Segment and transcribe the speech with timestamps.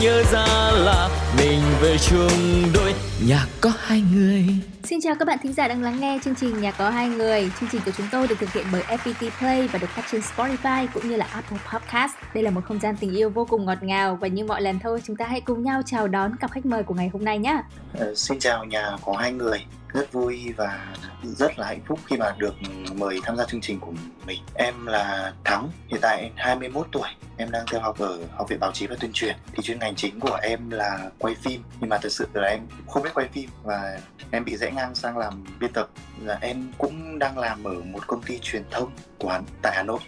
[0.00, 1.08] nhớ ra là
[1.38, 2.94] mình về chung đôi
[3.26, 4.44] nhà có hai người.
[4.84, 7.50] Xin chào các bạn thính giả đang lắng nghe chương trình Nhà có hai người.
[7.60, 10.20] Chương trình của chúng tôi được thực hiện bởi FPT Play và được phát trên
[10.20, 12.12] Spotify cũng như là Apple Podcast.
[12.34, 14.78] Đây là một không gian tình yêu vô cùng ngọt ngào và như mọi lần
[14.78, 17.38] thôi, chúng ta hãy cùng nhau chào đón cặp khách mời của ngày hôm nay
[17.38, 17.62] nhé.
[17.94, 22.16] Uh, xin chào nhà có hai người rất vui và rất là hạnh phúc khi
[22.16, 22.54] mà được
[22.94, 23.92] mời tham gia chương trình của
[24.26, 24.40] mình.
[24.54, 27.08] Em là Thắng, hiện tại em 21 tuổi.
[27.36, 29.36] Em đang theo học ở Học viện Báo chí và Tuyên truyền.
[29.52, 32.60] Thì chuyên ngành chính của em là quay phim, nhưng mà thật sự là em
[32.88, 35.88] không biết quay phim và em bị rẽ ngang sang làm biên tập.
[36.22, 40.00] Là em cũng đang làm ở một công ty truyền thông của tại Hà Nội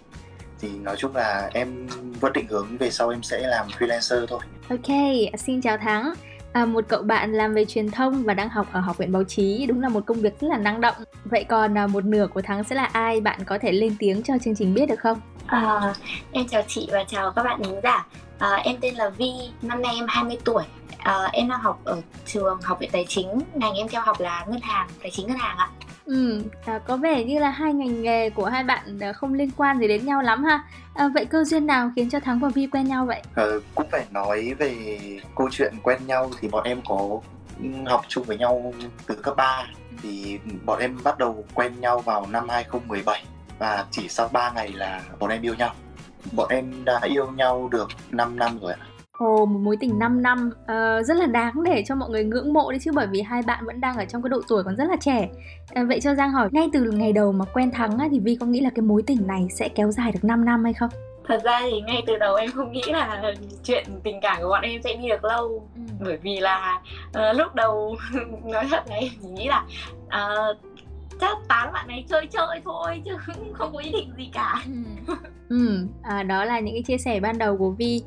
[0.61, 1.89] thì nói chung là em
[2.21, 4.41] vẫn định hướng về sau em sẽ làm freelancer thôi.
[4.69, 4.97] Ok,
[5.39, 6.15] xin chào Thắng.
[6.53, 9.25] À, một cậu bạn làm về truyền thông và đang học ở học viện báo
[9.25, 10.95] chí đúng là một công việc rất là năng động.
[11.25, 13.21] Vậy còn à, một nửa của thắng sẽ là ai?
[13.21, 15.21] Bạn có thể lên tiếng cho chương trình biết được không?
[15.47, 15.95] À,
[16.33, 18.07] em chào chị và chào các bạn khán giả.
[18.39, 20.63] À, em tên là Vi năm nay em 20 tuổi.
[20.99, 24.47] À, em đang học ở trường học viện tài chính ngành em theo học là
[24.49, 25.69] ngân hàng tài chính ngân hàng ạ.
[26.11, 29.51] Ừ, à, có vẻ như là hai ngành nghề của hai bạn à, không liên
[29.57, 30.65] quan gì đến nhau lắm ha.
[30.95, 33.23] À, vậy cơ duyên nào khiến cho Thắng và Vi quen nhau vậy?
[33.35, 34.99] Ờ, cũng phải nói về
[35.37, 37.21] câu chuyện quen nhau thì bọn em có
[37.87, 38.73] học chung với nhau
[39.07, 39.67] từ cấp 3
[40.03, 43.25] thì bọn em bắt đầu quen nhau vào năm 2017
[43.59, 45.75] và chỉ sau 3 ngày là bọn em yêu nhau.
[46.33, 48.87] Bọn em đã yêu nhau được 5 năm rồi ạ.
[49.21, 52.53] Ồ, một mối tình 5 năm uh, rất là đáng để cho mọi người ngưỡng
[52.53, 54.77] mộ đấy chứ bởi vì hai bạn vẫn đang ở trong cái độ tuổi còn
[54.77, 55.29] rất là trẻ.
[55.81, 58.37] Uh, vậy cho Giang hỏi, ngay từ ngày đầu mà quen Thắng á, thì Vi
[58.37, 60.91] có nghĩ là cái mối tình này sẽ kéo dài được 5 năm hay không?
[61.29, 63.23] Thật ra thì ngay từ đầu em không nghĩ là
[63.65, 65.81] chuyện tình cảm của bọn em sẽ đi được lâu ừ.
[66.05, 67.97] Bởi vì là uh, lúc đầu
[68.45, 69.65] nói thật là em chỉ nghĩ là
[70.07, 70.57] uh,
[71.21, 73.13] chắc tán bạn này chơi chơi thôi chứ
[73.53, 74.65] không có ý định gì cả
[75.07, 75.15] ừ.
[75.49, 78.03] ừ à, đó là những cái chia sẻ ban đầu của Vi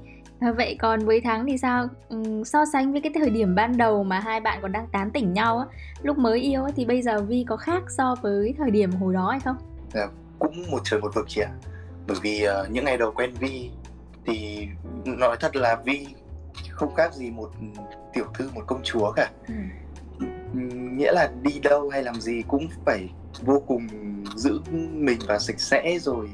[0.51, 1.87] vậy còn với Thắng thì sao?
[2.09, 5.11] Ừ, so sánh với cái thời điểm ban đầu mà hai bạn còn đang tán
[5.11, 5.65] tỉnh nhau á,
[6.01, 9.13] lúc mới yêu á, thì bây giờ Vi có khác so với thời điểm hồi
[9.13, 9.55] đó hay không?
[9.93, 10.07] À,
[10.39, 11.51] cũng một trời một vực chị ạ.
[12.07, 13.69] Bởi vì uh, những ngày đầu quen Vi
[14.25, 14.67] thì
[15.05, 16.07] nói thật là Vi
[16.69, 17.51] không khác gì một
[18.13, 19.29] tiểu thư một công chúa cả.
[19.47, 19.53] Ừ.
[20.97, 23.09] Nghĩa là đi đâu hay làm gì cũng phải
[23.41, 23.87] vô cùng
[24.35, 24.59] giữ
[24.91, 26.29] mình và sạch sẽ rồi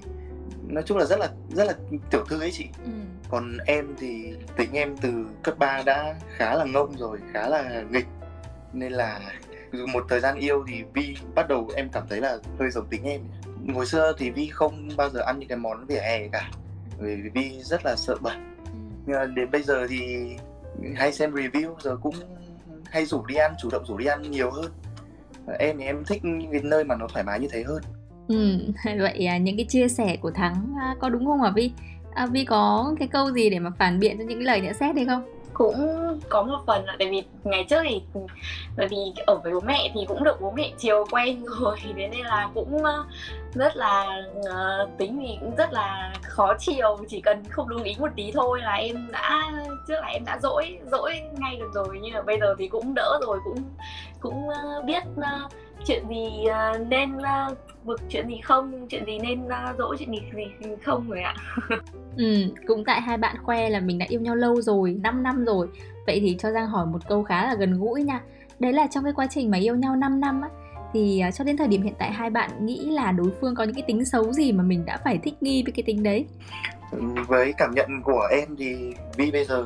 [0.68, 1.74] nói chung là rất là rất là
[2.12, 2.92] tiểu thư ấy chị ừ
[3.30, 7.84] còn em thì tính em từ cấp 3 đã khá là ngông rồi khá là
[7.92, 8.08] nghịch.
[8.74, 9.20] Nên là
[9.94, 13.04] một thời gian yêu thì vi bắt đầu em cảm thấy là hơi giống tính
[13.04, 13.22] em
[13.74, 16.52] hồi xưa thì vi không bao giờ ăn những cái món vỉa hè cả
[17.00, 18.56] vì vi rất là sợ bẩn.
[19.06, 20.28] Nhưng mà đến bây giờ thì
[20.96, 22.16] hay xem review rồi cũng
[22.86, 24.72] hay rủ đi ăn chủ động rủ đi ăn nhiều hơn.
[25.60, 27.82] Em thì em thích những cái nơi mà nó thoải mái như thế hơn.
[28.28, 28.58] Ừ,
[29.00, 31.72] vậy à, những cái chia sẻ của Thắng à, có đúng không hả Vi?
[32.14, 34.96] À, Vi có cái câu gì để mà phản biện cho những lời nhận xét
[34.96, 35.24] đấy không?
[35.60, 38.02] cũng có một phần là tại vì ngày trước thì
[38.78, 38.98] bởi vì
[39.28, 42.50] ở với bố mẹ thì cũng được bố mẹ chiều quen rồi thế nên là
[42.54, 43.06] cũng ờ,
[43.54, 47.96] rất là uh, tính thì cũng rất là khó chiều chỉ cần không đúng ý
[48.00, 49.52] một tí thôi là em đã
[49.88, 52.94] trước là em đã dỗi dỗi ngay được rồi nhưng mà bây giờ thì cũng
[52.94, 53.64] đỡ rồi cũng
[54.20, 55.52] cũng uh, biết uh,
[55.86, 58.88] chuyện gì uh, nên uh, vực chuyện gì không?
[58.90, 61.36] Chuyện gì nên uh, dỗ chuyện gì, gì không rồi ạ?
[62.18, 65.46] Ừ cũng tại hai bạn khoe là mình đã yêu nhau lâu rồi 5 năm
[65.46, 65.68] rồi.
[66.08, 68.22] Vậy thì cho giang hỏi một câu khá là gần gũi nha.
[68.60, 70.50] Đấy là trong cái quá trình mà yêu nhau 5 năm á
[70.94, 73.64] thì uh, cho đến thời điểm hiện tại hai bạn nghĩ là đối phương có
[73.64, 76.26] những cái tính xấu gì mà mình đã phải thích nghi với cái tính đấy?
[77.28, 79.66] Với cảm nhận của em thì Vi bây giờ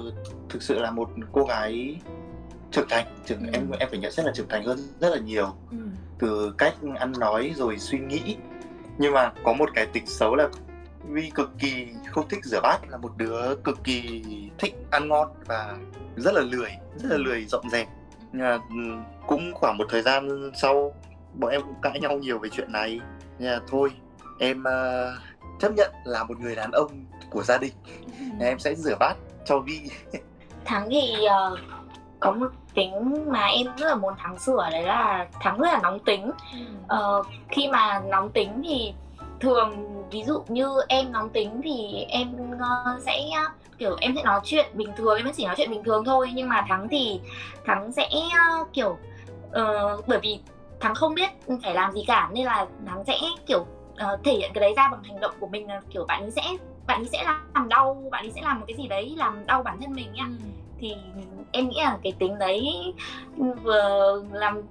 [0.49, 1.95] thực sự là một cô gái
[2.71, 3.05] trưởng thành.
[3.25, 3.49] Trưởng ừ.
[3.53, 5.47] em em phải nhận xét là trưởng thành hơn rất là nhiều.
[5.71, 5.77] Ừ.
[6.23, 8.37] từ cách ăn nói rồi suy nghĩ.
[8.97, 10.49] Nhưng mà có một cái tịch xấu là
[11.07, 14.23] Vi cực kỳ không thích rửa bát là một đứa cực kỳ
[14.57, 15.77] thích ăn ngon và
[16.15, 17.87] rất là lười rất là lười dọn dẹp.
[18.31, 20.95] Nhưng mà ừ, cũng khoảng một thời gian sau
[21.33, 22.99] bọn em cũng cãi nhau nhiều về chuyện này.
[23.39, 23.91] Nhưng mà thôi
[24.39, 25.21] em uh,
[25.59, 27.73] chấp nhận là một người đàn ông của gia đình.
[28.19, 28.45] Ừ.
[28.45, 29.15] em sẽ rửa bát
[29.45, 29.89] cho Vi.
[30.65, 31.15] Thắng thì
[31.53, 31.59] uh,
[32.23, 35.79] có một tính mà em rất là muốn thắng sửa đấy là thắng rất là
[35.83, 36.59] nóng tính ừ.
[36.87, 38.93] ờ, khi mà nóng tính thì
[39.39, 39.71] thường
[40.11, 43.21] ví dụ như em nóng tính thì em uh, sẽ
[43.77, 46.49] kiểu em sẽ nói chuyện bình thường em chỉ nói chuyện bình thường thôi nhưng
[46.49, 47.19] mà thắng thì
[47.65, 48.09] thắng sẽ
[48.73, 48.97] kiểu
[49.47, 50.39] uh, bởi vì
[50.79, 51.29] thắng không biết
[51.63, 54.89] phải làm gì cả nên là thắng sẽ kiểu uh, thể hiện cái đấy ra
[54.91, 56.41] bằng hành động của mình kiểu bạn ấy sẽ
[56.87, 57.23] bạn ấy sẽ
[57.53, 60.13] làm đau bạn ấy sẽ làm một cái gì đấy làm đau bản thân mình
[60.13, 60.95] nhá ừ thì
[61.51, 62.93] em nghĩ là cái tính đấy
[63.63, 64.61] vừa làm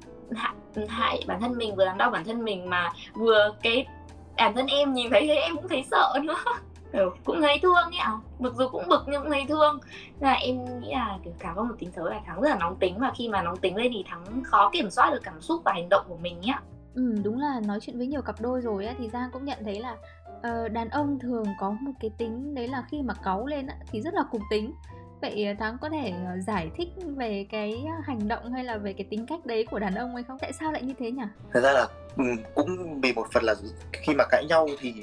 [0.88, 3.86] hại bản thân mình vừa làm đau bản thân mình mà vừa cái
[4.36, 6.34] bản thân em nhìn thấy thế em cũng thấy sợ nữa.
[6.92, 8.12] Ừ, cũng thấy thương ấy ạ.
[8.38, 9.78] Mặc dù cũng bực nhưng cũng thấy thương.
[10.20, 12.56] Nên là em nghĩ là kiểu thắng có một tính xấu là thắng rất là
[12.60, 15.40] nóng tính và khi mà nóng tính lên thì thắng khó kiểm soát được cảm
[15.40, 16.60] xúc và hành động của mình nhá.
[16.94, 19.58] Ừ đúng là nói chuyện với nhiều cặp đôi rồi á thì giang cũng nhận
[19.64, 19.96] thấy là
[20.36, 23.76] uh, đàn ông thường có một cái tính đấy là khi mà cáu lên á,
[23.90, 24.74] thì rất là cục tính
[25.22, 28.92] vậy ờ, thắng có thể ờ, giải thích về cái hành động hay là về
[28.92, 31.22] cái tính cách đấy của đàn ông hay không tại sao lại như thế nhỉ
[31.52, 31.86] thật ra là
[32.16, 32.24] ừ,
[32.54, 33.54] cũng vì một phần là
[33.92, 34.94] khi mà cãi nhau thì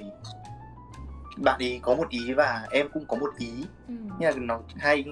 [1.38, 3.51] bạn ấy có một ý và em cũng có một ý
[3.88, 3.94] ừ.
[4.19, 5.06] nhưng là nó hai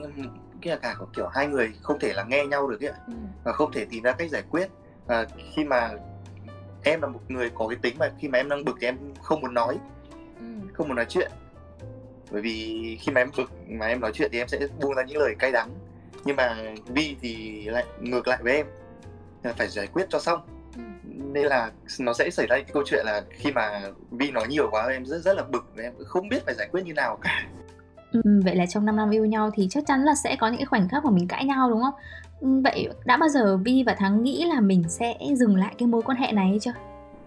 [0.62, 3.14] cái là cả kiểu hai người không thể là nghe nhau được ấy ừ.
[3.44, 4.68] và không thể tìm ra cách giải quyết
[5.06, 5.26] và
[5.56, 5.92] khi mà
[6.84, 8.98] em là một người có cái tính mà khi mà em đang bực thì em
[9.22, 9.78] không muốn nói
[10.40, 10.46] ừ.
[10.74, 11.32] không muốn nói chuyện
[12.32, 15.04] bởi vì khi mà em bực mà em nói chuyện thì em sẽ buông ra
[15.04, 15.70] những lời cay đắng.
[16.26, 16.58] Nhưng mà
[16.88, 18.66] vi thì lại ngược lại với em.
[19.58, 20.40] Phải giải quyết cho xong.
[21.34, 23.82] Nên là nó sẽ xảy ra cái câu chuyện là khi mà
[24.12, 26.68] vi nói nhiều quá em rất rất là bực và em không biết phải giải
[26.72, 27.48] quyết như nào cả.
[28.12, 30.66] Ừ, vậy là trong 5 năm yêu nhau thì chắc chắn là sẽ có những
[30.66, 31.94] khoảnh khắc mà mình cãi nhau đúng không?
[32.42, 35.88] Ừ, vậy đã bao giờ vi và thắng nghĩ là mình sẽ dừng lại cái
[35.88, 36.72] mối quan hệ này chưa?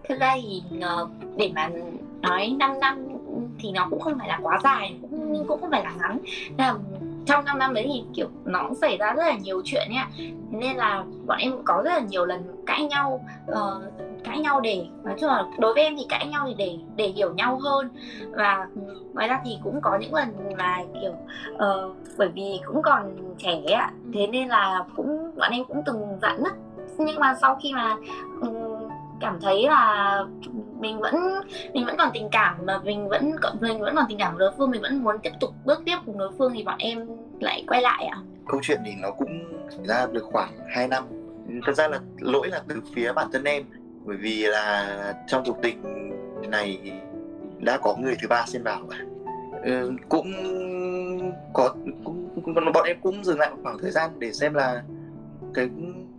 [0.09, 1.71] Thực ra thì ờ, để mà
[2.23, 3.07] nói 5 năm
[3.59, 6.19] thì nó cũng không phải là quá dài cũng, nhưng cũng không phải là ngắn.
[6.59, 6.75] Là
[7.27, 10.09] trong năm năm đấy thì kiểu nó cũng xảy ra rất là nhiều chuyện nha
[10.51, 13.83] nên là bọn em cũng có rất là nhiều lần cãi nhau uh,
[14.25, 17.07] cãi nhau để nói chung là đối với em thì cãi nhau thì để để
[17.09, 17.89] hiểu nhau hơn.
[18.31, 18.67] Và
[19.15, 20.29] ngoài ra thì cũng có những lần
[20.59, 21.13] là kiểu
[21.53, 23.61] uh, bởi vì cũng còn trẻ
[24.15, 26.53] thế nên là cũng bọn em cũng từng giận lắm.
[26.99, 27.97] Nhưng mà sau khi mà
[28.41, 28.80] um,
[29.21, 30.25] cảm thấy là
[30.81, 31.15] mình vẫn
[31.75, 33.31] mình vẫn còn tình cảm mà mình vẫn
[33.61, 35.97] mình vẫn còn tình cảm với đối phương mình vẫn muốn tiếp tục bước tiếp
[36.07, 37.09] cùng đối phương thì bọn em
[37.41, 38.19] lại quay lại ạ.
[38.49, 41.05] Câu chuyện thì nó cũng ra được khoảng 2 năm.
[41.67, 43.65] Thật ra là lỗi là từ phía bản thân em
[44.05, 45.83] bởi vì là trong cuộc tình
[46.51, 46.93] này
[47.59, 48.89] đã có người thứ ba xen vào
[49.63, 50.33] ừ, cũng
[51.53, 51.75] có
[52.05, 54.83] cũng, cũng bọn em cũng dừng lại một khoảng thời gian để xem là
[55.55, 55.69] cái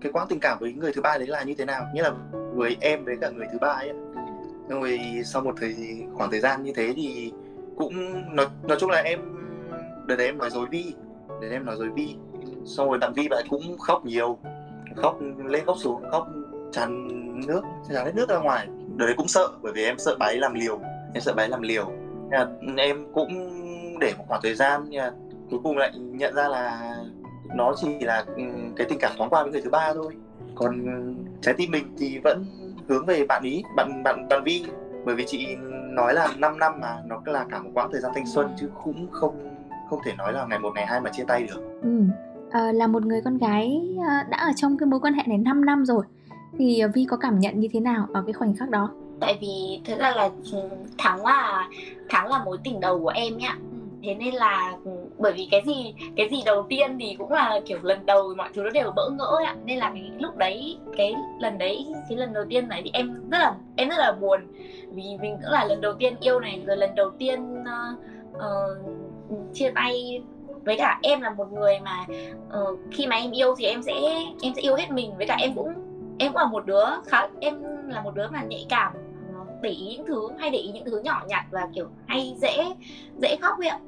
[0.01, 1.85] cái quãng tình cảm với người thứ ba đấy là như thế nào?
[1.93, 2.11] Nghĩa là
[2.53, 3.91] với em với cả người thứ ba ấy
[4.69, 5.75] rồi sau một thời
[6.13, 7.33] khoảng thời gian như thế thì
[7.77, 7.93] cũng,
[8.35, 9.19] nói nói chung là em,
[10.07, 10.93] đợt đấy em nói dối vi
[11.41, 12.15] để em nói dối vi
[12.65, 14.37] xong rồi bạn vi bạn cũng khóc nhiều.
[14.95, 16.27] Khóc, lên khóc xuống, khóc
[16.71, 17.07] tràn
[17.47, 18.67] nước, tràn hết nước ra ngoài.
[18.95, 20.79] Đợt đấy cũng sợ, bởi vì em sợ bái làm liều.
[21.13, 21.91] Em sợ bái làm liều.
[22.61, 23.29] Nên em cũng
[23.99, 25.03] để một khoảng thời gian nhưng
[25.49, 26.95] cuối cùng lại nhận ra là
[27.55, 28.43] nó chỉ là ừ,
[28.75, 30.13] cái tình cảm thoáng qua với người thứ ba thôi.
[30.55, 30.85] Còn
[31.41, 32.45] trái tim mình thì vẫn
[32.87, 34.65] hướng về bạn ý bạn bạn bạn vi.
[35.05, 35.55] Bởi vì chị
[35.91, 38.69] nói là 5 năm mà nó là cả một quãng thời gian thanh xuân chứ
[38.83, 39.51] cũng không
[39.89, 41.79] không thể nói là ngày một ngày hai mà chia tay được.
[41.81, 42.01] Ừ.
[42.51, 45.37] à, là một người con gái à, đã ở trong cái mối quan hệ này
[45.37, 46.03] 5 năm rồi.
[46.57, 48.89] Thì Vi có cảm nhận như thế nào ở cái khoảnh khắc đó?
[49.19, 51.69] Tại vì thật ra là ừ, thắng là
[52.09, 53.57] thắng là mối tình đầu của em nhá.
[54.03, 57.59] Thế nên là ừ, bởi vì cái gì cái gì đầu tiên thì cũng là
[57.65, 59.55] kiểu lần đầu mọi thứ nó đều bỡ ngỡ ạ.
[59.65, 63.29] Nên là cái lúc đấy cái lần đấy cái lần đầu tiên này thì em
[63.31, 64.47] rất là em rất là buồn.
[64.87, 67.99] Vì mình cũng là lần đầu tiên yêu này rồi lần đầu tiên uh,
[68.35, 70.23] uh, chia tay.
[70.65, 72.05] Với cả em là một người mà
[72.61, 73.93] uh, khi mà em yêu thì em sẽ
[74.41, 75.17] em sẽ yêu hết mình.
[75.17, 75.73] Với cả em cũng
[76.19, 78.93] em cũng là một đứa khá em là một đứa mà nhạy cảm
[79.61, 82.65] để ý những thứ hay để ý những thứ nhỏ nhặt và kiểu hay dễ
[83.21, 83.79] dễ khóc ấy ạ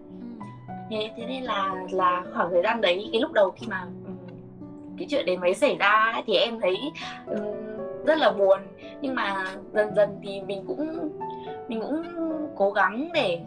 [0.93, 4.11] thế thế nên là là khoảng thời gian đấy cái lúc đầu khi mà ừ,
[4.97, 6.75] cái chuyện đấy mới xảy ra thì em thấy
[7.25, 7.53] ừ,
[8.05, 8.59] rất là buồn.
[9.01, 11.09] Nhưng mà dần dần thì mình cũng
[11.67, 12.03] mình cũng
[12.55, 13.41] cố gắng để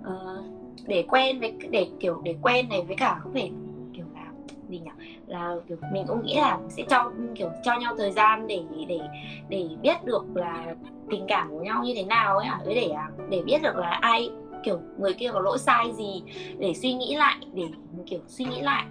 [0.00, 0.44] uh,
[0.86, 3.52] để quen với để kiểu để quen này với cả không phải
[3.92, 4.26] kiểu là
[4.68, 4.90] gì nhỉ?
[5.26, 9.00] Là kiểu mình cũng nghĩ là sẽ cho kiểu cho nhau thời gian để để
[9.48, 10.74] để biết được là
[11.10, 13.88] tình cảm của nhau như thế nào ấy hả để à, để biết được là
[13.88, 14.30] ai
[14.64, 16.22] kiểu người kia có lỗi sai gì
[16.58, 17.62] để suy nghĩ lại để
[18.06, 18.84] kiểu suy nghĩ lại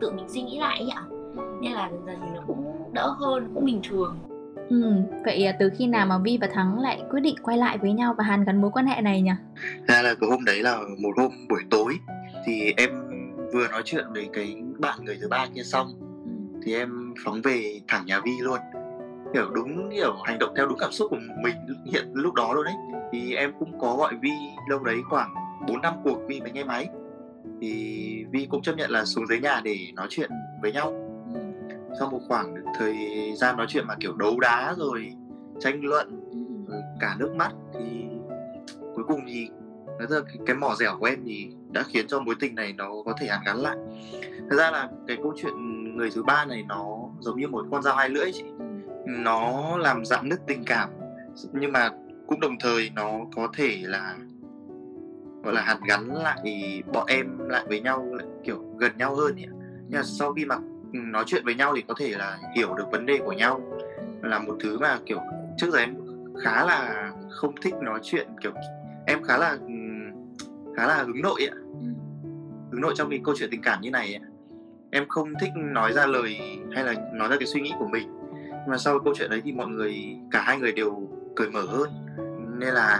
[0.00, 1.02] tự mình suy nghĩ lại ấy ạ
[1.62, 4.18] nên là dần dần thì nó cũng đỡ hơn cũng bình thường
[4.70, 4.92] Ừ,
[5.24, 7.92] vậy à, từ khi nào mà Vi và Thắng lại quyết định quay lại với
[7.92, 9.30] nhau và hàn gắn mối quan hệ này nhỉ?
[9.88, 11.98] Ra là cái hôm đấy là một hôm buổi tối
[12.46, 12.90] thì em
[13.52, 15.86] vừa nói chuyện với cái bạn người thứ ba kia xong
[16.24, 16.60] ừ.
[16.64, 18.58] thì em phóng về thẳng nhà Vi luôn
[19.34, 21.54] kiểu đúng kiểu hành động theo đúng cảm xúc của mình
[21.92, 22.74] hiện lúc đó luôn đấy
[23.12, 24.32] thì em cũng có gọi Vi
[24.68, 25.34] lâu đấy khoảng
[25.68, 26.88] 4 năm cuộc Vi mới nghe máy.
[27.60, 30.30] Thì Vi cũng chấp nhận là xuống dưới nhà để nói chuyện
[30.62, 30.92] với nhau.
[31.98, 32.96] Sau một khoảng thời
[33.36, 35.12] gian nói chuyện mà kiểu đấu đá rồi
[35.60, 36.20] tranh luận
[36.68, 38.04] rồi cả nước mắt thì
[39.08, 39.48] cùng thì
[39.86, 42.72] nói thật cái, cái mỏ dẻo của em thì đã khiến cho mối tình này
[42.72, 43.76] nó có thể hàn gắn lại.
[44.50, 45.54] Thật ra là cái câu chuyện
[45.96, 48.44] người thứ ba này nó giống như một con dao hai lưỡi chị.
[49.06, 50.88] Nó làm dạn nứt tình cảm.
[51.52, 51.90] Nhưng mà
[52.28, 54.16] cũng đồng thời nó có thể là
[55.44, 59.36] gọi là hàn gắn lại bọn em lại với nhau lại kiểu gần nhau hơn
[59.36, 59.46] nhỉ?
[59.88, 60.56] Nhưng mà sau khi mà
[60.92, 63.60] nói chuyện với nhau thì có thể là hiểu được vấn đề của nhau.
[64.22, 65.20] Là một thứ mà kiểu
[65.56, 65.94] trước giờ em
[66.44, 68.52] khá là không thích nói chuyện kiểu
[69.06, 69.58] em khá là
[70.76, 71.56] khá là hướng nội ạ.
[72.72, 74.30] Hướng nội trong cái câu chuyện tình cảm như này ấy.
[74.90, 76.38] em không thích nói ra lời
[76.72, 78.08] hay là nói ra cái suy nghĩ của mình.
[78.50, 81.08] Nhưng mà sau câu chuyện đấy thì mọi người cả hai người đều
[81.38, 81.90] cởi mở hơn
[82.58, 82.98] nên là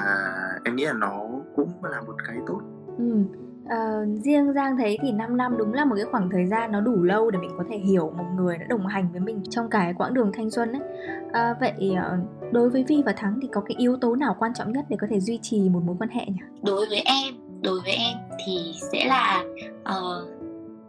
[0.64, 1.20] em nghĩ là nó
[1.56, 2.60] cũng là một cái tốt
[2.98, 3.22] ừ.
[3.64, 6.80] Uh, riêng Giang thấy thì 5 năm đúng là một cái khoảng thời gian nó
[6.80, 9.70] đủ lâu để mình có thể hiểu một người đã đồng hành với mình trong
[9.70, 10.82] cái quãng đường thanh xuân ấy.
[11.26, 14.54] Uh, vậy uh, đối với Vi và Thắng thì có cái yếu tố nào quan
[14.54, 16.40] trọng nhất để có thể duy trì một mối quan hệ nhỉ?
[16.62, 18.16] Đối với em, đối với em
[18.46, 19.44] thì sẽ là
[19.80, 20.28] uh,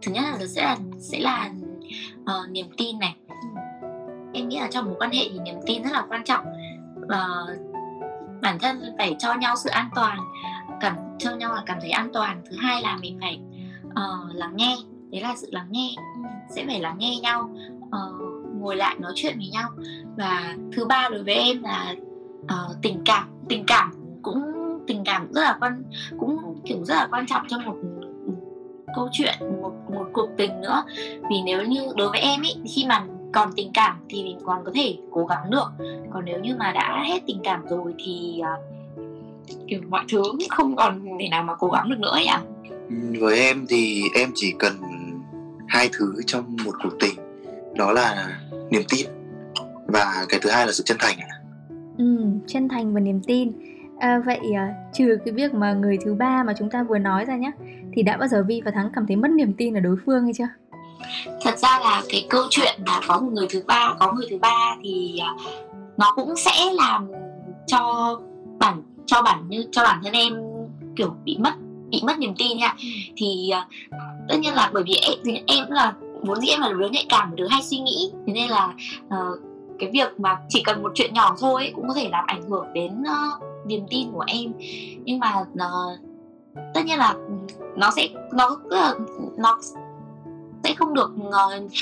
[0.02, 1.50] thứ nhất là sẽ là sẽ là
[2.22, 3.16] uh, niềm tin này.
[4.32, 6.44] Em nghĩ là trong mối quan hệ thì niềm tin rất là quan trọng.
[7.10, 7.50] Uh,
[8.42, 10.18] bản thân phải cho nhau sự an toàn
[10.80, 12.42] cảm cho nhau là cảm thấy an toàn.
[12.50, 13.40] Thứ hai là mình phải
[13.88, 14.76] uh, lắng nghe
[15.10, 15.90] đấy là sự lắng nghe.
[15.96, 17.50] Ừ, sẽ phải lắng nghe nhau
[17.82, 18.20] uh,
[18.54, 19.70] ngồi lại nói chuyện với nhau.
[20.16, 21.94] Và thứ ba đối với em là
[22.42, 24.42] uh, tình cảm tình cảm cũng
[24.86, 25.82] tình cảm rất là quan
[26.18, 27.76] cũng kiểu rất là quan trọng trong một
[28.96, 30.82] câu chuyện một một cuộc tình nữa.
[31.30, 34.64] Vì nếu như đối với em ấy khi mà còn tình cảm thì mình còn
[34.64, 35.72] có thể cố gắng được.
[36.12, 40.76] Còn nếu như mà đã hết tình cảm rồi thì uh, kiểu mọi thứ không
[40.76, 42.68] còn thể nào mà cố gắng được nữa nhỉ
[43.20, 44.72] với em thì em chỉ cần
[45.68, 47.14] hai thứ trong một cuộc tình.
[47.76, 48.38] Đó là
[48.70, 49.06] niềm tin
[49.86, 51.16] và cái thứ hai là sự chân thành
[51.98, 53.52] ừ chân thành và niềm tin.
[53.98, 57.24] À, vậy à, trừ cái việc mà người thứ ba mà chúng ta vừa nói
[57.24, 57.50] ra nhé
[57.92, 60.24] thì đã bao giờ vi và thắng cảm thấy mất niềm tin ở đối phương
[60.24, 60.48] hay chưa
[61.40, 64.38] thật ra là cái câu chuyện là có một người thứ ba có người thứ
[64.38, 65.34] ba thì à,
[65.96, 67.08] nó cũng sẽ làm
[67.66, 68.16] cho
[68.58, 70.34] bản cho bản như cho bản thân em
[70.96, 71.52] kiểu bị mất
[71.90, 72.74] bị mất niềm tin nha.
[73.16, 73.66] Thì à,
[74.28, 77.36] tất nhiên là bởi vì em em là vốn dĩ em là đứa nhạy cảm
[77.36, 78.12] đứa hay suy nghĩ.
[78.26, 78.74] Thế nên là
[79.06, 79.40] uh,
[79.78, 82.42] cái việc mà chỉ cần một chuyện nhỏ thôi ấy, cũng có thể làm ảnh
[82.42, 84.52] hưởng đến uh, niềm tin của em.
[85.04, 85.98] Nhưng mà uh,
[86.74, 87.14] tất nhiên là
[87.76, 88.56] nó sẽ nó
[89.36, 89.58] nó
[90.64, 91.72] sẽ không được uh,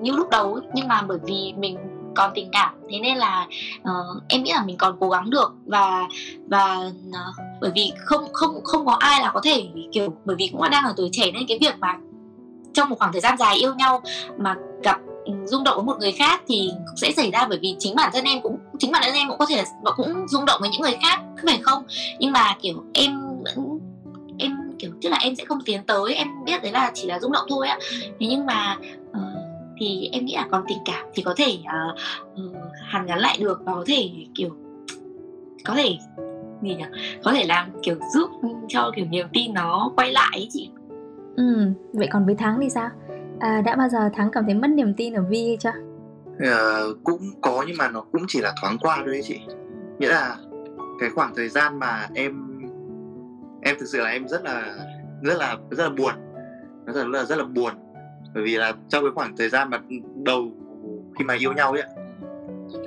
[0.00, 0.62] như lúc đầu ấy.
[0.74, 1.78] nhưng mà bởi vì mình
[2.16, 3.46] còn tình cảm thế nên là
[3.80, 5.54] uh, em nghĩ là mình còn cố gắng được.
[5.66, 6.08] Và
[6.46, 10.48] và uh, bởi vì không không không có ai là có thể kiểu bởi vì
[10.52, 11.98] cũng đang ở tuổi trẻ nên cái việc mà
[12.74, 14.02] trong một khoảng thời gian dài yêu nhau
[14.38, 17.46] mà gặp ừ, rung động với một người khác thì sẽ xảy ra.
[17.48, 19.64] Bởi vì chính bản thân em cũng chính bản thân em cũng có thể
[19.96, 21.82] cũng rung động với những người khác phải không?
[22.18, 23.25] Nhưng mà kiểu em
[24.78, 27.32] kiểu tức là em sẽ không tiến tới em biết đấy là chỉ là rung
[27.32, 28.76] động thôi ạ thế nhưng mà
[29.10, 29.16] uh,
[29.80, 31.98] thì em nghĩ là còn tình cảm thì có thể uh,
[32.46, 34.50] uh, hàn gắn lại được và có thể kiểu
[35.64, 35.98] có thể
[36.62, 36.84] gì nhỉ
[37.24, 38.30] có thể làm kiểu giúp
[38.68, 40.70] cho kiểu niềm tin nó quay lại ấy chị.
[41.36, 42.90] Ừ vậy còn với thắng thì sao?
[43.40, 45.72] À, đã bao giờ thắng cảm thấy mất niềm tin ở vi hay chưa?
[46.36, 49.40] Uh, cũng có nhưng mà nó cũng chỉ là thoáng qua thôi đấy chị.
[49.98, 50.36] Nghĩa là
[51.00, 52.45] cái khoảng thời gian mà em
[53.66, 54.74] em thực sự là em rất là
[55.22, 56.14] rất là rất là buồn.
[56.86, 57.72] Rất là rất là, rất là buồn.
[58.34, 59.80] Bởi vì là trong cái khoảng thời gian mà
[60.24, 60.52] đầu
[61.18, 61.82] khi mà yêu nhau ấy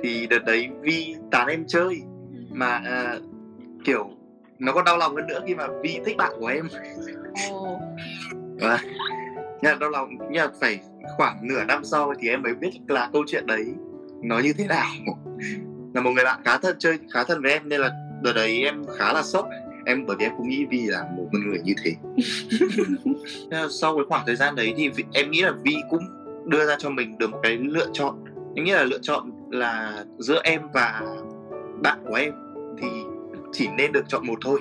[0.02, 2.02] thì đợt đấy vi tán em chơi.
[2.50, 2.80] Mà
[3.16, 3.22] uh,
[3.84, 4.10] kiểu
[4.58, 6.68] nó còn đau lòng hơn nữa khi mà vi thích bạn của em.
[7.50, 7.80] Oh.
[8.60, 8.78] và
[9.62, 10.80] nhưng đau lòng mà phải
[11.16, 13.64] khoảng nửa năm sau thì em mới biết là câu chuyện đấy
[14.22, 14.86] nó như thế nào.
[15.94, 17.90] Là một người bạn khá thân chơi khá thân với em nên là
[18.22, 19.48] đợt đấy em khá là sốc
[19.86, 21.94] em bởi vì em cũng nghĩ Vi là một người như thế.
[23.70, 26.02] Sau cái khoảng thời gian đấy thì em nghĩ là Vi cũng
[26.46, 28.24] đưa ra cho mình được một cái lựa chọn.
[28.54, 31.02] Em nghĩ là lựa chọn là giữa em và
[31.82, 32.32] bạn của em
[32.82, 32.88] thì
[33.52, 34.60] chỉ nên được chọn một thôi.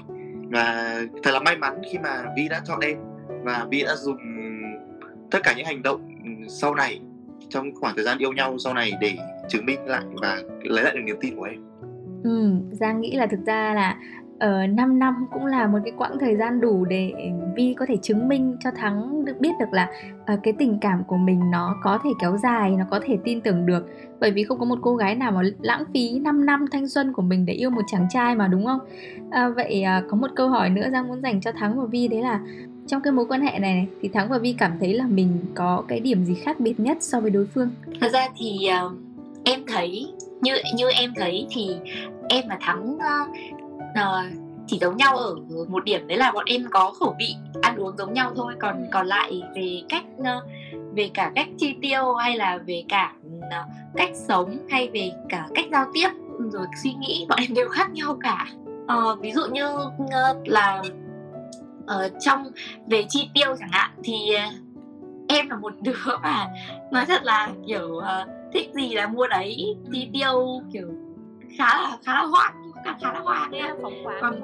[0.51, 2.97] Và thật là may mắn khi mà Vi đã chọn em
[3.43, 4.17] và Vi đã dùng
[5.31, 6.01] tất cả những hành động
[6.47, 7.01] sau này
[7.49, 9.17] trong khoảng thời gian yêu nhau sau này để
[9.49, 11.59] chứng minh lại và lấy lại được niềm tin của em.
[12.23, 13.97] Ừ, Giang nghĩ là thực ra là
[14.39, 17.13] Ờ, uh, 5 năm cũng là một cái quãng thời gian đủ để
[17.55, 19.91] Vi có thể chứng minh cho Thắng được biết được là
[20.33, 23.41] uh, cái tình cảm của mình nó có thể kéo dài, nó có thể tin
[23.41, 23.89] tưởng được.
[24.19, 27.13] Bởi vì không có một cô gái nào mà lãng phí 5 năm thanh xuân
[27.13, 28.79] của mình để yêu một chàng trai mà đúng không?
[29.27, 32.07] Uh, vậy uh, có một câu hỏi nữa Giang muốn dành cho Thắng và Vi
[32.07, 32.39] đấy là
[32.87, 35.83] trong cái mối quan hệ này, thì Thắng và Vi cảm thấy là mình có
[35.87, 37.69] cái điểm gì khác biệt nhất so với đối phương?
[38.01, 38.91] Thật ra thì uh,
[39.43, 41.69] em thấy như như em thấy thì
[42.29, 43.59] em và Thắng uh,
[44.67, 45.35] chỉ giống nhau ở
[45.67, 48.53] một điểm đấy là bọn em có khẩu vị ăn uống giống nhau thôi.
[48.59, 50.03] Còn còn lại về cách
[50.93, 53.13] về cả cách chi tiêu hay là về cả
[53.95, 57.91] cách sống hay về cả cách giao tiếp rồi suy nghĩ bọn em đều khác
[57.91, 58.47] nhau cả.
[58.83, 59.67] Uh, ví dụ như
[60.45, 60.83] là
[61.83, 62.51] uh, trong
[62.87, 64.13] về chi tiêu chẳng hạn thì
[65.27, 65.93] em là một đứa
[66.23, 66.47] mà
[66.91, 68.01] nói thật là kiểu
[68.53, 69.75] thích gì là mua đấy.
[69.93, 70.87] Chi tiêu kiểu
[71.57, 72.53] khá là khá là hoạn
[72.85, 73.61] khá, khá là hoạn đấy
[74.21, 74.41] còn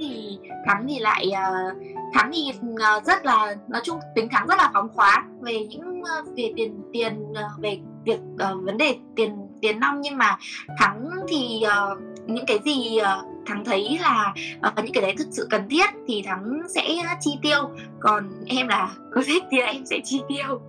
[0.00, 1.76] thì thắng thì lại uh,
[2.14, 6.02] thắng thì uh, rất là nói chung tính thắng rất là phóng khoáng về những
[6.02, 10.00] uh, về tiền tiền về việc uh, vấn đề tiền tiền nong.
[10.00, 10.38] Nhưng mà
[10.78, 14.34] thắng thì uh, những cái gì uh, thắng thấy là
[14.68, 16.82] uh, những cái đấy thực sự cần thiết thì thắng sẽ
[17.20, 17.70] chi tiêu.
[18.00, 20.60] Còn em là có thích thì em sẽ chi tiêu.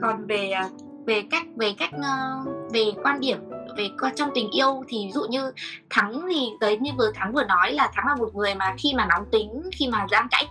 [0.00, 0.72] Còn về uh,
[1.06, 3.38] về cách về cách uh, về quan điểm
[3.80, 5.52] về trong tình yêu thì ví dụ như
[5.90, 8.94] thắng thì tới như vừa thắng vừa nói là thắng là một người mà khi
[8.94, 10.46] mà nóng tính khi mà giang cãi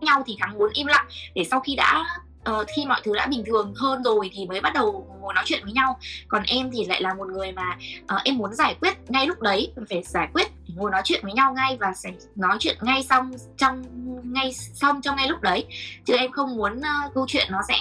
[0.00, 1.06] nhau thì thắng muốn im lặng.
[1.34, 2.04] Để sau khi đã
[2.50, 5.44] uh, khi mọi thứ đã bình thường hơn rồi thì mới bắt đầu ngồi nói
[5.46, 5.98] chuyện với nhau.
[6.28, 7.76] Còn em thì lại là một người mà
[8.14, 11.32] uh, em muốn giải quyết ngay lúc đấy phải giải quyết ngồi nói chuyện với
[11.32, 13.82] nhau ngay và sẽ nói chuyện ngay xong trong
[14.22, 15.66] ngay xong trong ngay lúc đấy.
[16.04, 17.78] Chứ em không muốn uh, câu chuyện nó sẽ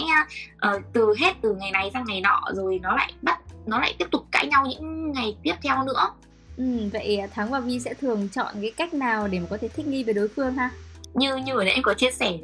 [0.68, 3.40] uh, từ hết từ ngày này sang ngày nọ rồi nó lại bắt
[3.72, 6.10] nó lại tiếp tục cãi nhau những ngày tiếp theo nữa.
[6.58, 6.64] Ừ,
[6.94, 9.88] vậy thắng và vi sẽ thường chọn cái cách nào để mà có thể thích
[9.88, 10.70] nghi với đối phương ha?
[11.14, 12.38] Như như vừa nãy em có chia sẻ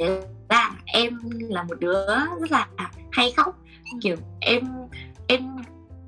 [0.50, 1.20] là em
[1.50, 2.06] là một đứa
[2.40, 2.68] rất là
[3.12, 3.58] hay khóc.
[3.92, 3.98] Ừ.
[4.02, 4.64] kiểu em
[5.28, 5.42] em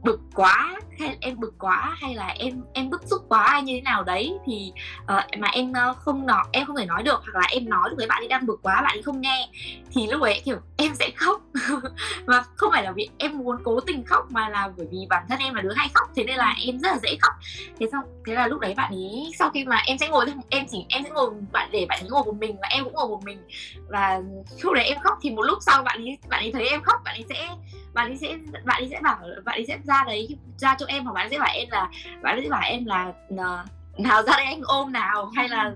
[0.04, 3.74] bực quá hay em bực quá hay là em em bức xúc quá hay như
[3.74, 4.72] thế nào đấy thì
[5.04, 7.90] uh, mà em uh, không nói em không thể nói được hoặc là em nói
[7.98, 9.50] với bạn ấy đang bực quá bạn ấy không nghe
[9.92, 11.42] thì lúc ấy kiểu em sẽ khóc.
[12.26, 15.24] Và không phải là vì em muốn cố tình khóc mà là bởi vì bản
[15.30, 17.34] thân em là đứa hay khóc thế nên là em rất là dễ khóc.
[17.80, 20.66] Thế xong thế là lúc đấy bạn ấy sau khi mà em sẽ ngồi em
[20.72, 23.08] chỉ em sẽ ngồi bạn để bạn ấy ngồi một mình và em cũng ngồi
[23.08, 23.40] một mình.
[23.88, 24.22] Và
[24.62, 27.02] lúc đấy em khóc thì một lúc sau bạn ấy bạn ấy thấy em khóc
[27.06, 27.50] bạn ấy sẽ
[27.94, 31.04] bạn ấy sẽ bạn ấy sẽ bảo bạn ấy sẽ ra đấy ra cho em
[31.04, 31.90] hoặc bạn ấy sẽ bảo em là,
[32.22, 33.66] bạn ấy sẽ bảo em là ờ,
[33.98, 35.32] nào ra đây anh ôm nào.
[35.36, 35.72] Hay là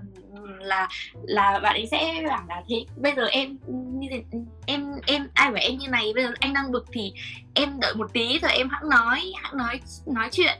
[0.60, 0.88] là
[1.22, 3.58] là bạn ấy sẽ bảo là thế bây giờ em,
[4.00, 4.22] như thế,
[4.66, 6.12] em em, ai bảo em như này?
[6.14, 7.12] Bây giờ anh đang bực thì
[7.54, 10.58] em đợi một tí rồi em hãng nói hãng nói nói chuyện.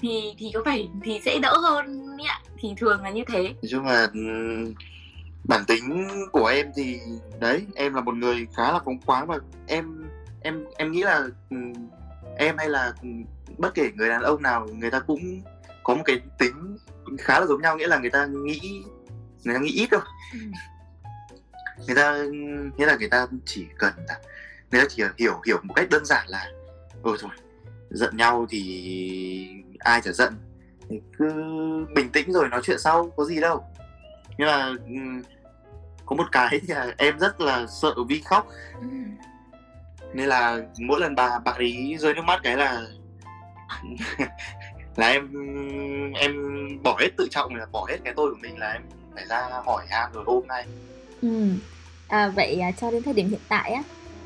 [0.00, 2.40] Thì thì có phải thì sẽ đỡ hơn ạ.
[2.58, 3.42] Thì thường là như thế.
[3.42, 4.20] Nói chung là ừ,
[5.48, 6.98] bản tính của em thì,
[7.40, 10.04] đấy, em là một người khá là phóng khoáng và em
[10.42, 11.56] em em nghĩ là ừ,
[12.38, 13.08] em hay là ừ,
[13.58, 15.42] bất kể người đàn ông nào người ta cũng
[15.82, 16.76] có một cái tính
[17.18, 18.84] khá là giống nhau nghĩa là người ta nghĩ
[19.44, 20.00] người ta nghĩ ít thôi
[20.32, 20.38] ừ.
[21.86, 22.24] người ta
[22.76, 24.18] nghĩa là người ta chỉ cần là
[24.70, 26.50] người ta chỉ hiểu hiểu một cách đơn giản là
[27.02, 27.30] ừ rồi
[27.90, 30.34] giận nhau thì ai chả giận
[31.18, 31.32] cứ
[31.94, 33.64] bình tĩnh rồi nói chuyện sau có gì đâu
[34.38, 34.72] nhưng mà
[36.06, 38.48] có một cái thì em rất là sợ vi khóc
[38.80, 38.86] ừ.
[40.14, 42.82] nên là mỗi lần bà bạn ấy rơi nước mắt cái là
[44.96, 45.28] là em
[46.14, 46.32] em
[46.82, 48.82] bỏ hết tự trọng là bỏ hết cái tôi của mình là em
[49.14, 50.66] phải ra hỏi han rồi ôm ngay
[51.22, 51.48] ừ.
[52.08, 53.82] à, vậy à, cho đến thời điểm hiện tại á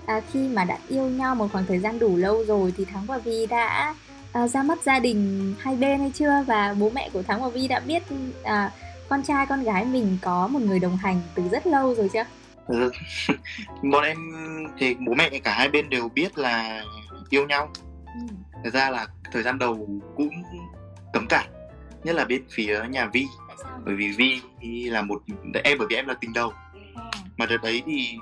[0.06, 3.06] à, khi mà đã yêu nhau một khoảng thời gian đủ lâu rồi thì thắng
[3.06, 3.94] và vi đã
[4.32, 7.48] à, ra mắt gia đình hai bên hay chưa và bố mẹ của thắng và
[7.48, 8.02] vi đã biết
[8.42, 8.70] à,
[9.08, 12.24] con trai con gái mình có một người đồng hành từ rất lâu rồi chưa
[12.66, 12.90] ừ.
[13.92, 14.18] bọn em
[14.78, 16.84] thì bố mẹ cả hai bên đều biết là
[17.30, 17.70] yêu nhau
[18.06, 20.30] ừ thật ra là thời gian đầu cũng
[21.12, 21.46] cấm cản
[22.04, 23.26] nhất là bên phía nhà vi.
[23.84, 25.22] Bởi vì vi là một
[25.64, 26.52] em bởi vì em là tình đầu.
[27.36, 28.16] Mà đợt đấy thì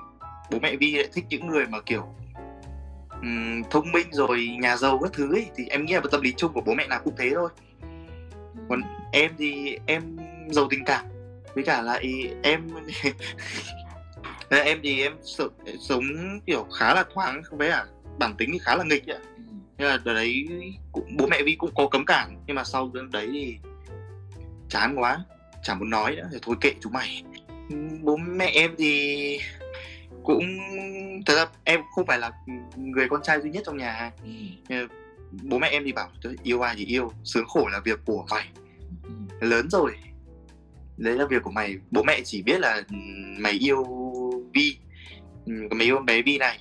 [0.51, 2.07] bố mẹ vi lại thích những người mà kiểu
[3.11, 5.47] um, thông minh rồi nhà giàu các thứ ấy.
[5.57, 7.49] Thì em nghĩ là tâm lý chung của bố mẹ nào cũng thế thôi.
[8.69, 10.17] Còn em thì em
[10.51, 11.05] giàu tình cảm.
[11.55, 12.69] Với cả lại em
[14.51, 15.13] em thì em
[15.81, 16.05] sống
[16.47, 17.87] kiểu khá là thoáng với cả
[18.19, 19.19] bản tính thì khá là nghịch ấy
[19.79, 20.47] nên là đợt đấy
[20.93, 23.57] cũng, bố mẹ vi cũng có cấm cản nhưng mà sau đấy thì
[24.69, 25.25] chán quá
[25.63, 27.23] chẳng muốn nói nữa thì thôi kệ chúng mày.
[28.03, 29.41] Bố mẹ em thì
[30.23, 30.45] cũng
[31.27, 32.31] thật ra em không phải là
[32.77, 34.13] người con trai duy nhất trong nhà.
[34.69, 34.87] Ừ.
[35.43, 36.11] bố mẹ em thì bảo
[36.43, 38.49] yêu ai thì yêu sướng khổ là việc của mày.
[39.03, 39.11] Ừ.
[39.41, 39.97] lớn rồi.
[40.97, 41.77] Đấy là việc của mày.
[41.91, 42.83] Bố mẹ chỉ biết là
[43.39, 43.85] mày yêu
[44.55, 44.77] vi
[45.47, 46.59] mày yêu bé vi này.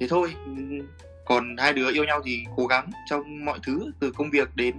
[0.00, 0.34] Thế thôi
[1.30, 4.74] còn hai đứa yêu nhau thì cố gắng trong mọi thứ từ công việc đến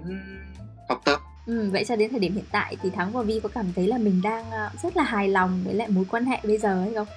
[0.90, 3.50] học tập Ừ, vậy cho đến thời điểm hiện tại thì Thắng và Vi có
[3.50, 6.40] cảm thấy là mình đang ờ, rất là hài lòng với lại mối quan hệ
[6.44, 7.08] bây giờ hay không?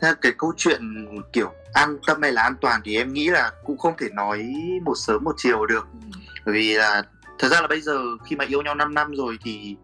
[0.00, 3.52] Theo cái câu chuyện kiểu an tâm hay là an toàn thì em nghĩ là
[3.64, 4.52] cũng không thể nói
[4.84, 5.86] một sớm một chiều được.
[5.92, 6.18] Ừ.
[6.46, 7.02] Bởi vì là
[7.38, 9.76] thật ra là bây giờ khi mà yêu nhau 5 năm rồi thì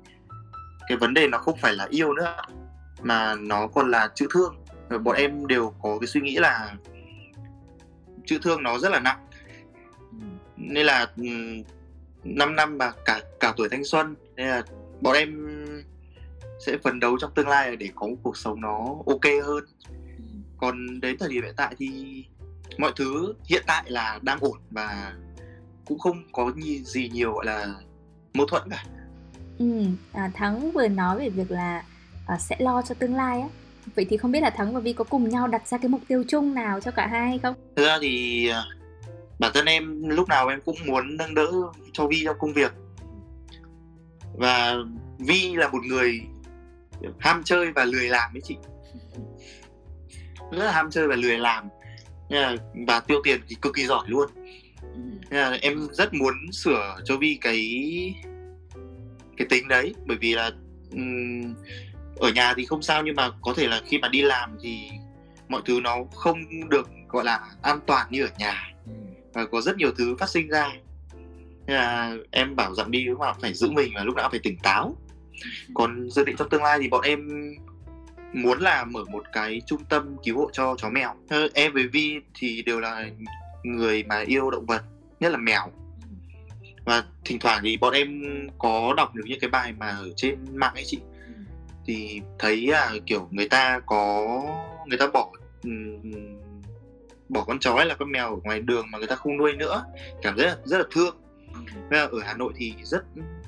[0.89, 2.37] cái vấn đề nó không phải là yêu nữa
[3.03, 4.55] mà nó còn là chữ thương
[5.05, 6.73] bọn em đều có cái suy nghĩ là
[8.27, 9.27] chữ thương nó rất là nặng.
[10.57, 11.25] Nên là ừ,
[12.25, 14.63] 5 năm mà cả cả tuổi thanh xuân nên là
[15.01, 15.47] bọn em
[16.67, 19.65] sẽ phấn đấu trong tương lai để có một cuộc sống nó ok hơn.
[20.57, 21.89] Còn đến thời điểm hiện tại thì
[22.79, 25.13] mọi thứ hiện tại là đang ổn và
[25.85, 26.53] cũng không có
[26.85, 27.75] gì nhiều gọi là
[28.35, 28.85] mâu thuẫn cả.
[29.59, 31.85] Ừ à, thắng vừa nói về việc là
[32.27, 33.49] à, sẽ lo cho tương lai á
[33.95, 36.01] vậy thì không biết là thắng và vi có cùng nhau đặt ra cái mục
[36.09, 37.55] tiêu chung nào cho cả hai hay không?
[37.77, 38.65] Thực ra thì à,
[39.39, 41.53] bản thân em lúc nào em cũng muốn nâng đỡ
[41.93, 42.73] cho vi trong công việc.
[44.35, 44.75] Và
[45.19, 46.21] vi là một người
[47.19, 48.57] ham chơi và lười làm ấy chị.
[50.53, 51.69] Rất là ham chơi và lười làm.
[52.87, 54.31] Và tiêu tiền thì cực kỳ giỏi luôn.
[55.31, 57.61] Nên là em rất muốn sửa cho vi cái
[59.37, 59.95] cái tính đấy.
[60.07, 60.51] Bởi vì là
[60.93, 61.55] um,
[62.17, 64.91] ở nhà thì không sao nhưng mà có thể là khi mà đi làm thì
[65.49, 68.73] mọi thứ nó không được gọi là an toàn như ở nhà.
[69.33, 70.73] Và có rất nhiều thứ phát sinh ra.
[71.67, 74.41] Nên là em bảo dặn đi lúc nào phải giữ mình và lúc nào phải
[74.43, 74.97] tỉnh táo.
[75.75, 77.29] Còn dự định trong tương lai thì bọn em
[78.33, 81.15] muốn là mở một cái trung tâm cứu hộ cho chó mèo.
[81.55, 83.07] Em với vi thì đều là
[83.65, 84.83] người mà yêu động vật
[85.21, 85.73] nhất là mèo.
[86.85, 88.23] Và thỉnh thoảng thì bọn em
[88.59, 90.99] có đọc được những cái bài mà ở trên mạng ấy chị
[91.87, 94.27] thì thấy là kiểu người ta có
[94.87, 95.31] người ta bỏ
[97.29, 99.53] bỏ con chó hay là con mèo ở ngoài đường mà người ta không nuôi
[99.53, 99.85] nữa
[100.23, 101.17] cảm giác rất là thương.
[101.91, 103.05] Nên ở Hà Nội thì rất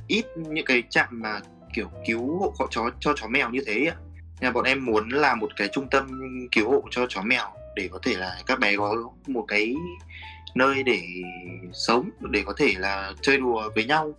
[0.07, 1.41] ít những cái trạm mà
[1.75, 3.97] kiểu cứu hộ chó cho chó mèo như thế ạ.
[4.41, 6.21] Nhà bọn em muốn làm một cái trung tâm
[6.53, 7.47] cứu hộ cho chó mèo
[7.77, 9.75] để có thể là các bé có một cái
[10.55, 11.03] nơi để
[11.73, 14.15] sống để có thể là chơi đùa với nhau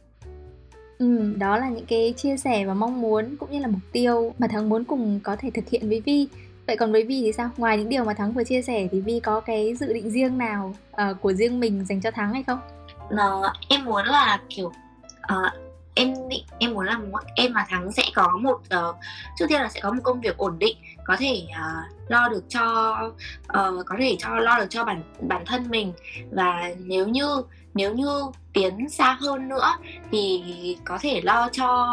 [1.00, 4.34] Ừ, đó là những cái chia sẻ và mong muốn cũng như là mục tiêu
[4.40, 6.28] mà Thắng muốn cùng có thể thực hiện với Vi.
[6.68, 7.50] Vậy còn với Vi thì sao?
[7.58, 10.38] Ngoài những điều mà Thắng vừa chia sẻ thì Vi có cái dự định riêng
[10.38, 12.60] nào uh, của riêng mình dành cho Thắng hay không?
[13.12, 18.04] Nó, em muốn là kiểu uh, em định em muốn làm em và thắng sẽ
[18.16, 18.96] có một uh,
[19.38, 22.44] trước tiên là sẽ có một công việc ổn định có thể uh, lo được
[22.50, 22.98] cho
[23.42, 25.94] uh, có thể cho lo được cho bản bản thân mình.
[26.32, 29.76] Và nếu như nếu như tiến xa hơn nữa
[30.12, 30.44] thì
[30.86, 31.88] có thể lo cho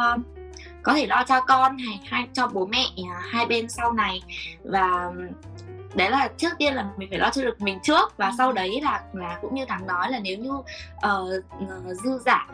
[0.82, 4.22] có thể lo cho con hay, hay cho bố mẹ à, hai bên sau này.
[4.64, 5.12] Và
[5.96, 8.80] đấy là trước tiên là mình phải lo cho được mình trước và sau đấy
[8.82, 12.46] là là cũng như thắng nói là nếu như uh, dư giả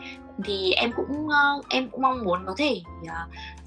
[0.44, 3.10] thì em cũng uh, em cũng mong muốn có thể uh,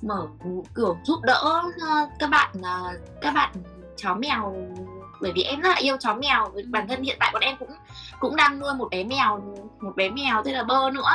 [0.02, 0.28] mở
[0.76, 3.54] kiểu giúp đỡ uh, các bạn uh, các bạn
[3.96, 4.54] chó mèo
[5.26, 7.70] bởi vì em rất là yêu chó mèo bản thân hiện tại bọn em cũng
[8.20, 9.42] cũng đang nuôi một bé mèo
[9.80, 11.12] một bé mèo tên là bơ nữa.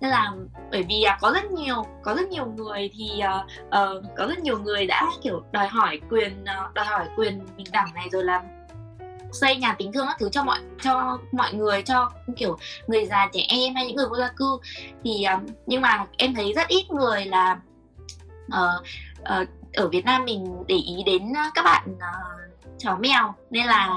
[0.00, 0.32] Nên là
[0.70, 3.22] bởi vì uh, có rất nhiều có rất nhiều người thì
[3.68, 7.66] uh, có rất nhiều người đã kiểu đòi hỏi quyền uh, đòi hỏi quyền bình
[7.72, 8.42] đẳng này rồi là
[9.32, 13.28] xây nhà tình thương các thứ cho mọi cho mọi người cho kiểu người già
[13.32, 14.58] trẻ em hay những người vô gia cư.
[15.04, 17.58] Thì um, nhưng mà em thấy rất ít người là
[18.46, 18.82] uh,
[19.20, 22.49] uh, ở Việt Nam mình để ý đến các bạn uh,
[22.82, 23.88] chó mèo nên là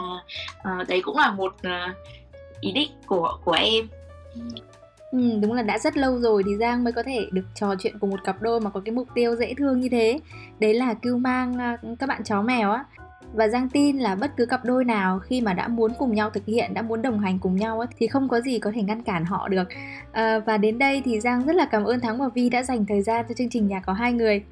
[0.59, 1.95] uh, đấy cũng là một uh,
[2.61, 3.87] ý định của của em
[5.11, 7.99] Ừ, đúng là đã rất lâu rồi thì Giang mới có thể được trò chuyện
[7.99, 10.19] cùng một cặp đôi mà có cái mục tiêu dễ thương như thế
[10.59, 12.85] Đấy là cưu mang ờ, các bạn chó mèo á
[13.33, 16.29] và Giang tin là bất cứ cặp đôi nào khi mà đã muốn cùng nhau
[16.29, 18.81] thực hiện, đã muốn đồng hành cùng nhau ấy, thì không có gì có thể
[18.81, 19.67] ngăn cản họ được.
[20.11, 22.85] À, và đến đây thì Giang rất là cảm ơn Thắng và Vi đã dành
[22.85, 24.43] thời gian cho chương trình Nhà có hai người.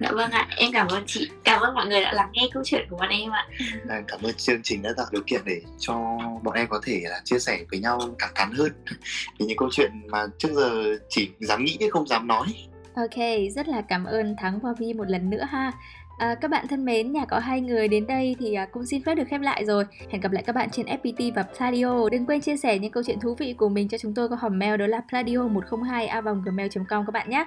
[0.00, 2.62] Dạ vâng ạ, em cảm ơn chị, cảm ơn mọi người đã lắng nghe câu
[2.66, 3.48] chuyện của bọn em ạ.
[3.88, 5.94] À, cảm ơn chương trình đã tạo điều kiện để cho
[6.42, 8.72] bọn em có thể là chia sẻ với nhau cẳng thắn hơn
[9.38, 12.46] về những câu chuyện mà trước giờ chỉ dám nghĩ chứ không dám nói.
[12.94, 15.72] Ok, rất là cảm ơn Thắng và Vi một lần nữa ha.
[16.18, 19.02] À, các bạn thân mến, nhà có hai người đến đây thì à, cũng xin
[19.02, 19.84] phép được khép lại rồi.
[20.10, 22.08] Hẹn gặp lại các bạn trên FPT và Pladio.
[22.08, 24.38] Đừng quên chia sẻ những câu chuyện thú vị của mình cho chúng tôi qua
[24.40, 27.46] hòm mail đó là pladio102 gmail.com các bạn nhé.